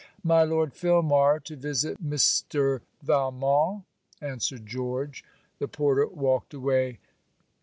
[0.23, 2.81] 'My Lord Filmar to visit Mr.
[3.03, 3.83] Valmont,'
[4.19, 5.23] answered George.
[5.59, 6.97] The porter walked away.